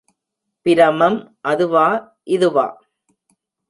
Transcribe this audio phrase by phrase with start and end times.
[0.65, 1.19] பிரமம்
[1.41, 1.87] அதுவா,
[2.23, 2.67] இதுவா?